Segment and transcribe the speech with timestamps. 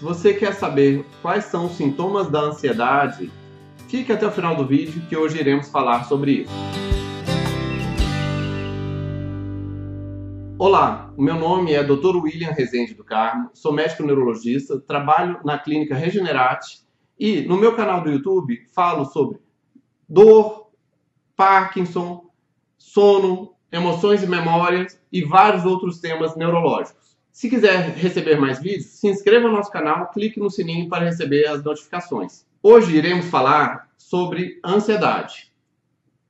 [0.00, 3.30] Se você quer saber quais são os sintomas da ansiedade,
[3.86, 6.52] fique até o final do vídeo que hoje iremos falar sobre isso.
[10.58, 12.16] Olá, meu nome é Dr.
[12.16, 16.80] William Rezende do Carmo, sou médico neurologista, trabalho na clínica Regenerate
[17.18, 19.38] e no meu canal do YouTube falo sobre
[20.08, 20.70] dor,
[21.36, 22.24] Parkinson,
[22.78, 27.09] sono, emoções e memórias e vários outros temas neurológicos.
[27.32, 31.46] Se quiser receber mais vídeos, se inscreva no nosso canal, clique no sininho para receber
[31.46, 32.44] as notificações.
[32.62, 35.52] Hoje iremos falar sobre ansiedade.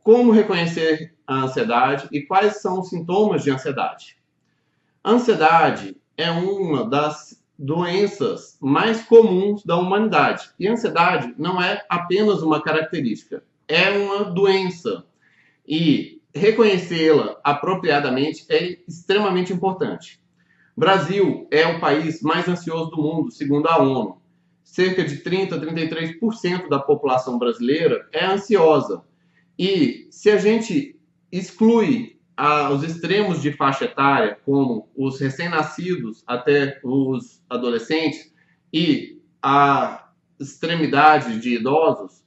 [0.03, 4.17] Como reconhecer a ansiedade e quais são os sintomas de ansiedade.
[5.05, 10.51] Ansiedade é uma das doenças mais comuns da humanidade.
[10.59, 15.05] E ansiedade não é apenas uma característica, é uma doença.
[15.67, 20.21] E reconhecê-la apropriadamente é extremamente importante.
[20.77, 24.21] Brasil é o país mais ansioso do mundo, segundo a ONU.
[24.63, 29.03] Cerca de 30 a 33% da população brasileira é ansiosa.
[29.59, 30.99] E se a gente
[31.31, 38.33] exclui ah, os extremos de faixa etária, como os recém-nascidos até os adolescentes,
[38.73, 42.25] e a extremidade de idosos,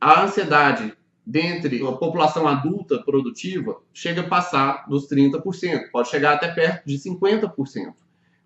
[0.00, 0.92] a ansiedade
[1.30, 6.98] dentre a população adulta produtiva chega a passar dos 30%, pode chegar até perto de
[6.98, 7.94] 50%.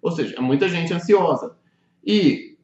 [0.03, 1.57] Ou seja, é muita gente ansiosa.
[2.05, 2.59] E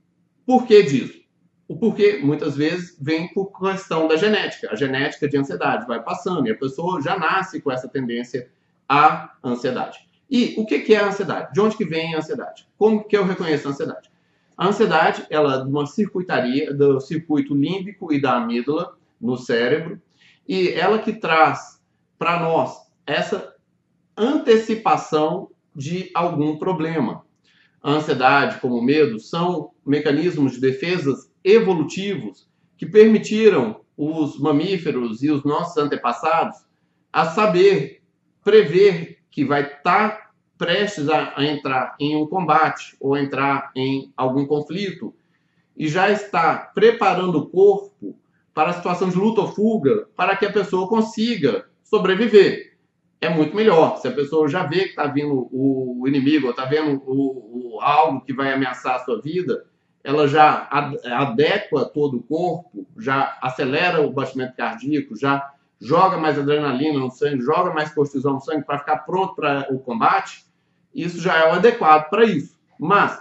[0.45, 1.21] por que disso?
[1.67, 4.69] O porquê, muitas vezes, vem por questão da genética.
[4.71, 8.51] A genética de ansiedade vai passando e a pessoa já nasce com essa tendência
[8.87, 9.99] à ansiedade.
[10.29, 11.53] E o que é a ansiedade?
[11.55, 12.69] De onde que vem a ansiedade?
[12.77, 14.11] Como que eu reconheço a ansiedade?
[14.55, 20.01] A ansiedade, ela é uma circuitaria do circuito límbico e da amígdala no cérebro,
[20.51, 21.81] e ela que traz
[22.19, 23.55] para nós essa
[24.17, 27.25] antecipação de algum problema.
[27.81, 35.31] A ansiedade, como o medo, são mecanismos de defesas evolutivos que permitiram os mamíferos e
[35.31, 36.57] os nossos antepassados
[37.13, 38.03] a saber
[38.43, 44.13] prever que vai estar tá prestes a, a, entrar em um combate ou entrar em
[44.17, 45.15] algum conflito
[45.77, 48.19] e já está preparando o corpo
[48.61, 52.77] para a situação de luta ou fuga, para que a pessoa consiga sobreviver.
[53.19, 53.97] É muito melhor.
[53.97, 57.81] Se a pessoa já vê que está vindo o inimigo, ou está vendo o, o,
[57.81, 59.65] algo que vai ameaçar a sua vida,
[60.05, 66.99] ela já adequa todo o corpo, já acelera o batimento cardíaco, já joga mais adrenalina
[66.99, 70.45] no sangue, joga mais cortisol no sangue para ficar pronto para o combate.
[70.95, 72.61] Isso já é o adequado para isso.
[72.79, 73.19] Mas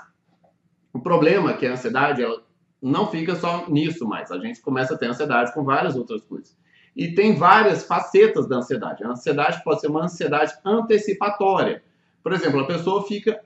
[0.92, 2.44] o problema é que a ansiedade ela
[2.82, 4.32] não fica só nisso mais.
[4.32, 6.58] A gente começa a ter ansiedade com várias outras coisas.
[6.96, 9.04] E tem várias facetas da ansiedade.
[9.04, 11.84] A ansiedade pode ser uma ansiedade antecipatória.
[12.24, 13.40] Por exemplo, a pessoa fica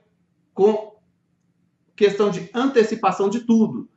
[0.52, 0.94] com
[1.96, 3.88] questão de antecipação de tudo.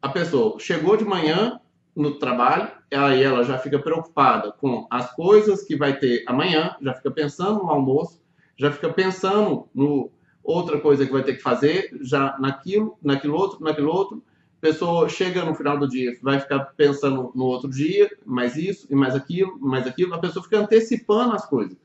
[0.00, 1.60] A pessoa chegou de manhã
[1.94, 6.94] no trabalho, aí ela já fica preocupada com as coisas que vai ter amanhã, já
[6.94, 8.22] fica pensando no almoço,
[8.56, 10.10] já fica pensando no
[10.42, 14.24] outra coisa que vai ter que fazer, já naquilo, naquilo outro, naquilo outro,
[14.60, 18.94] pessoa chega no final do dia, vai ficar pensando no outro dia, mais isso, e
[18.94, 21.76] mais aquilo, mais aquilo, a pessoa fica antecipando as coisas.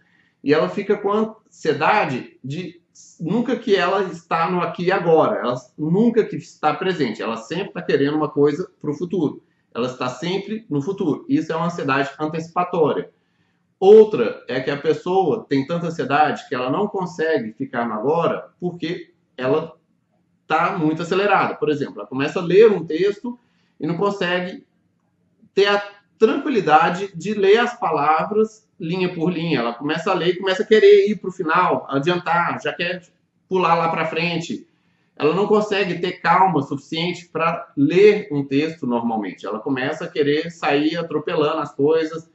[0.44, 2.81] E ela fica com ansiedade de
[3.19, 7.67] nunca que ela está no aqui e agora, ela nunca que está presente, ela sempre
[7.67, 9.41] está querendo uma coisa para o futuro.
[9.73, 11.25] Ela está sempre no futuro.
[11.28, 13.09] Isso é uma ansiedade antecipatória.
[13.79, 18.53] Outra é que a pessoa tem tanta ansiedade que ela não consegue ficar no agora
[18.59, 19.75] porque ela
[20.53, 21.55] está muito acelerada.
[21.55, 23.37] Por exemplo, ela começa a ler um texto
[23.79, 24.65] e não consegue
[25.53, 25.83] ter a
[26.17, 29.59] tranquilidade de ler as palavras linha por linha.
[29.59, 33.01] Ela começa a ler e começa a querer ir para o final, adiantar, já quer
[33.49, 34.67] pular lá para frente.
[35.15, 39.45] Ela não consegue ter calma suficiente para ler um texto normalmente.
[39.45, 42.29] Ela começa a querer sair atropelando as coisas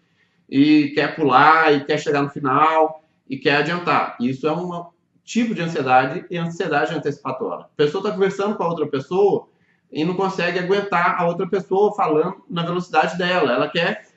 [0.49, 4.17] e quer pular e quer chegar no final e quer adiantar.
[4.21, 4.91] Isso é uma
[5.29, 7.67] tipo de ansiedade e ansiedade antecipatória.
[7.67, 9.47] A pessoa está conversando com a outra pessoa
[9.93, 13.53] e não consegue aguentar a outra pessoa falando na velocidade dela.
[13.53, 14.09] Ela quer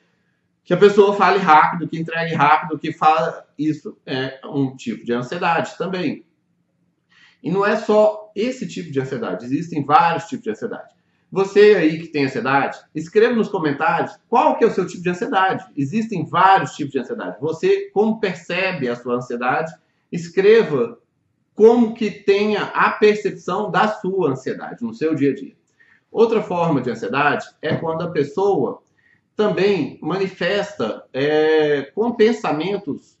[0.64, 3.46] que a pessoa fale rápido, que entregue rápido, que fala.
[3.58, 6.24] Isso é um tipo de ansiedade também.
[7.42, 10.94] E não é só esse tipo de ansiedade, existem vários tipos de ansiedade.
[11.30, 15.10] Você aí que tem ansiedade, escreva nos comentários qual que é o seu tipo de
[15.10, 15.64] ansiedade.
[15.76, 17.36] Existem vários tipos de ansiedade.
[17.40, 19.72] Você como percebe a sua ansiedade?
[20.10, 20.98] Escreva
[21.54, 25.54] como que tenha a percepção da sua ansiedade no seu dia a dia.
[26.10, 28.82] Outra forma de ansiedade é quando a pessoa
[29.34, 33.18] também manifesta é, com pensamentos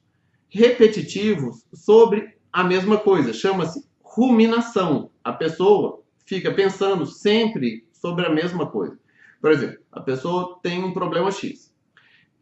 [0.48, 3.32] repetitivos sobre a mesma coisa.
[3.32, 5.10] Chama-se ruminação.
[5.24, 8.98] A pessoa fica pensando sempre sobre a mesma coisa.
[9.40, 11.72] Por exemplo, a pessoa tem um problema X.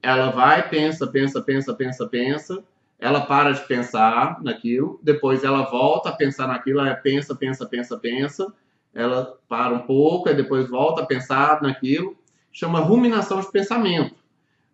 [0.03, 2.65] Ela vai, pensa, pensa, pensa, pensa, pensa,
[3.01, 7.97] ela para de pensar naquilo, depois ela volta a pensar naquilo, ela pensa, pensa, pensa,
[7.99, 8.53] pensa,
[8.95, 12.15] ela para um pouco, e depois volta a pensar naquilo,
[12.53, 14.15] chama ruminação de pensamento.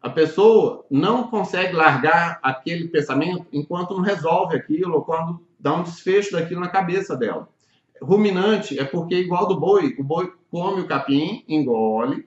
[0.03, 5.85] A pessoa não consegue largar aquele pensamento enquanto não resolve aquilo, ou quando dá um
[5.85, 7.49] desfecho daquilo na cabeça dela.
[8.03, 12.27] Ruminante é porque, igual do boi, o boi come o capim, engole,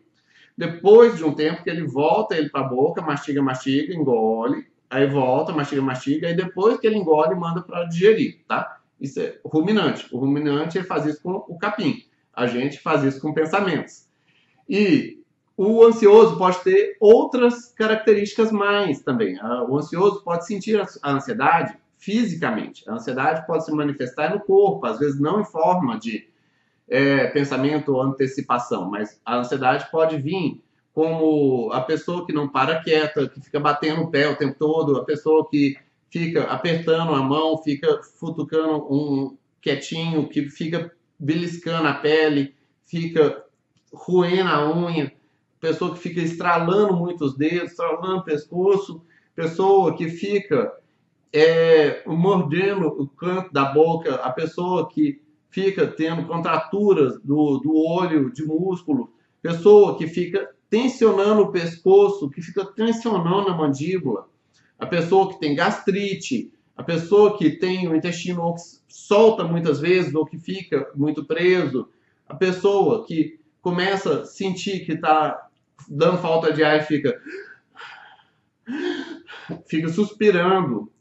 [0.57, 5.07] depois de um tempo que ele volta ele para a boca, mastiga, mastiga, engole, aí
[5.07, 8.80] volta, mastiga, mastiga, e depois que ele engole, manda para digerir, tá?
[9.00, 10.07] Isso é ruminante.
[10.12, 12.03] O ruminante ele faz isso com o capim.
[12.33, 14.07] A gente faz isso com pensamentos.
[14.68, 15.19] E
[15.56, 19.38] o ansioso pode ter outras características mais também.
[19.39, 22.89] Ah, o ansioso pode sentir a ansiedade fisicamente.
[22.89, 26.27] A ansiedade pode se manifestar no corpo, às vezes não em forma de
[26.88, 30.62] é, pensamento ou antecipação, mas a ansiedade pode vir
[30.94, 34.97] como a pessoa que não para quieta, que fica batendo o pé o tempo todo,
[34.97, 35.77] a pessoa que
[36.09, 42.56] fica apertando a mão, fica futucando um quietinho, que fica beliscando a pele,
[42.86, 43.44] fica
[43.94, 45.12] roendo a unha,
[45.59, 49.01] pessoa que fica estralando muito os dedos, estralando o pescoço,
[49.35, 50.74] pessoa que fica
[51.31, 58.31] é, mordendo o canto da boca, a pessoa que fica tendo contraturas do, do olho,
[58.31, 64.27] de músculo, pessoa que fica tensionando o pescoço, que fica tensionando a mandíbula,
[64.77, 70.13] a pessoa que tem gastrite, a pessoa que tem o intestino que solta muitas vezes
[70.13, 71.89] ou que fica muito preso,
[72.27, 75.50] a pessoa que começa a sentir que está
[75.89, 77.19] dando falta de ar e fica
[79.68, 80.92] fica suspirando.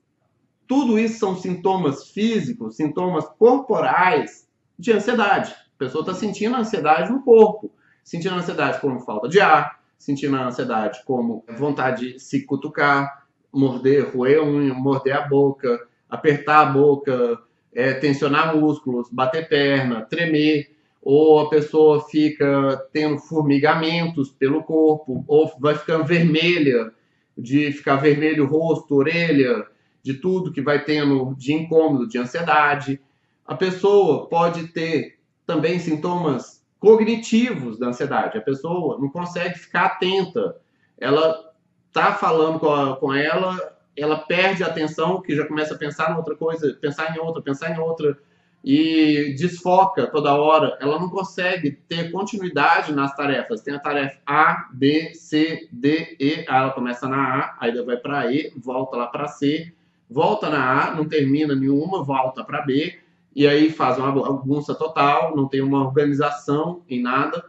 [0.67, 4.49] Tudo isso são sintomas físicos, sintomas corporais
[4.79, 5.53] de ansiedade.
[5.53, 7.71] A pessoa está sentindo ansiedade no corpo,
[8.09, 14.43] sentindo ansiedade como falta de ar, sentindo ansiedade como vontade de se cutucar, morder, roer
[14.43, 17.39] unha, morder a boca, apertar a boca,
[17.71, 25.53] é, tensionar músculos, bater perna, tremer, ou a pessoa fica tendo formigamentos pelo corpo, ou
[25.61, 26.91] vai ficando vermelha,
[27.37, 29.67] de ficar vermelho rosto, orelha,
[30.03, 33.03] de tudo que vai tendo de incômodo, de ansiedade.
[33.47, 38.39] A pessoa pode ter também sintomas cognitivos da ansiedade.
[38.39, 40.57] A pessoa não consegue ficar atenta.
[40.99, 41.53] Ela
[41.93, 46.13] tá falando com, a, com ela, ela perde a atenção, que já começa a pensar
[46.13, 48.17] em outra coisa, pensar em outra, pensar em outra,
[48.65, 50.77] e desfoca toda hora.
[50.81, 53.63] Ela não consegue ter continuidade nas tarefas.
[53.63, 57.97] Tem a tarefa A, B, C, D, E, aí ela começa na A, aí vai
[57.97, 59.73] para E, volta lá para C,
[60.11, 62.99] volta na A, não termina nenhuma, volta para B,
[63.35, 67.45] e aí faz uma bagunça total, não tem uma organização em nada.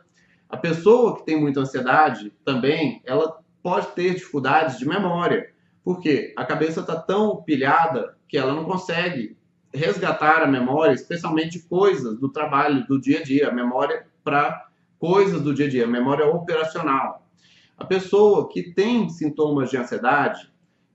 [0.49, 5.51] A pessoa que tem muita ansiedade também, ela pode ter dificuldades de memória,
[5.83, 9.37] porque a cabeça está tão pilhada que ela não consegue
[9.73, 14.67] resgatar a memória, especialmente coisas do trabalho, do dia a dia, a memória para
[14.97, 17.25] coisas do dia a dia, memória operacional.
[17.77, 20.48] A pessoa que tem sintomas de ansiedade,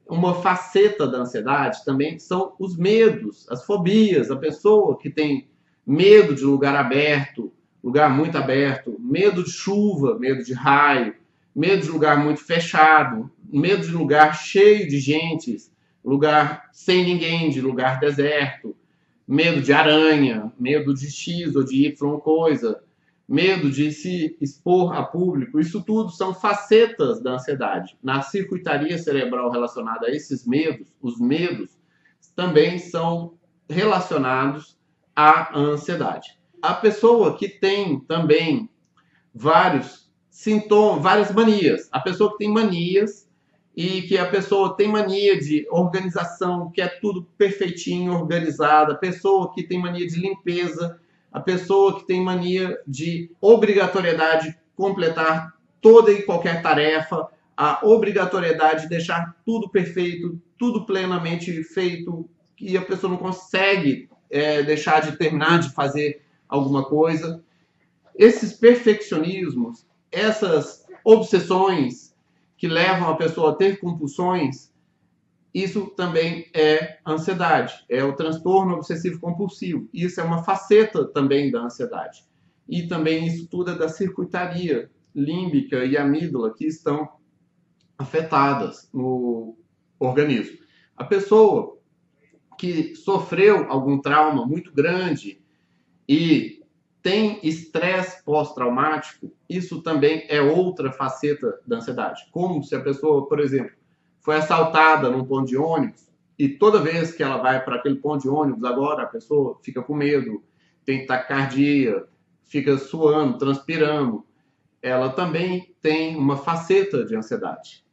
[0.09, 4.31] uma faceta da ansiedade também são os medos, as fobias.
[4.31, 5.49] A pessoa que tem
[5.87, 7.53] medo de lugar aberto,
[7.83, 11.15] lugar muito aberto, medo de chuva, medo de raio,
[11.55, 15.57] medo de lugar muito fechado, medo de lugar cheio de gente,
[16.05, 18.77] lugar sem ninguém, de lugar deserto,
[19.27, 22.83] medo de aranha, medo de X ou de Y coisa,
[23.29, 25.59] medo de se expor a público.
[25.59, 27.97] Isso tudo são facetas da ansiedade.
[28.03, 31.71] Na circuitaria cerebral relacionada a esses medos, os medos
[32.37, 33.35] também são
[33.69, 34.79] relacionados
[35.17, 36.39] à ansiedade.
[36.61, 38.69] A pessoa que tem também
[39.35, 41.89] vários sintomas, várias manias.
[41.93, 43.29] A pessoa que tem manias
[43.77, 49.53] e que a pessoa tem mania de organização, que é tudo perfeitinho, organizado, a pessoa
[49.53, 51.01] que tem mania de limpeza,
[51.35, 58.89] a pessoa que tem mania de obrigatoriedade completar toda e qualquer tarefa, a obrigatoriedade de
[58.89, 65.59] deixar tudo perfeito, tudo plenamente feito, que a pessoa não consegue é, deixar de terminar
[65.59, 67.43] de fazer alguma coisa.
[68.17, 72.15] Esses perfeccionismos essas obsessões
[72.57, 74.73] que levam a pessoa a ter compulsões,
[75.55, 79.89] isso também é ansiedade, é o transtorno obsessivo compulsivo.
[79.95, 82.25] Isso é uma faceta também da ansiedade.
[82.69, 87.09] E também isso tudo é da circuitaria límbica e amígdala que estão
[87.97, 89.57] afetadas no
[90.01, 90.59] organismo.
[90.97, 91.79] A pessoa
[92.59, 95.41] que sofreu algum trauma muito grande
[96.09, 96.65] e
[97.01, 102.27] tem estresse pós-traumático, isso também é outra faceta da ansiedade.
[102.33, 103.77] Como se a pessoa, por exemplo,
[104.25, 108.23] foi assaltada num ponto de ônibus e toda vez que ela vai para aquele ponto
[108.23, 110.43] de ônibus, agora a pessoa fica com medo,
[110.85, 112.05] tem taquicardia,
[112.43, 114.25] fica suando, transpirando.
[114.83, 117.85] Ela também tem uma faceta de ansiedade.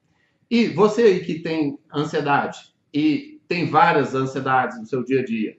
[0.50, 5.58] E você aí que tem ansiedade e tem várias ansiedades no seu dia a dia,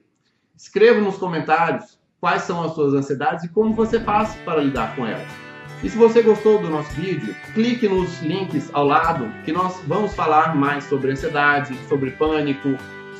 [0.55, 5.05] escreva nos comentários quais são as suas ansiedades e como você faz para lidar com
[5.05, 5.52] elas.
[5.83, 10.13] E se você gostou do nosso vídeo, clique nos links ao lado que nós vamos
[10.13, 12.77] falar mais sobre ansiedade, sobre pânico,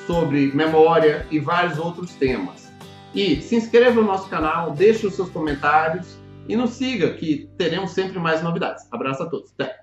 [0.08, 2.72] sobre memória e vários outros temas.
[3.14, 6.18] E se inscreva no nosso canal, deixe os seus comentários
[6.48, 8.88] e nos siga que teremos sempre mais novidades.
[8.92, 9.54] Abraço a todos.
[9.60, 9.83] Até!